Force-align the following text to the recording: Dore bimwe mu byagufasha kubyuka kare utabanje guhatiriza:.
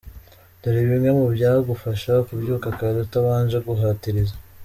Dore 0.61 0.81
bimwe 0.89 1.09
mu 1.17 1.25
byagufasha 1.35 2.11
kubyuka 2.27 2.67
kare 2.77 2.97
utabanje 3.05 3.57
guhatiriza:. 3.67 4.35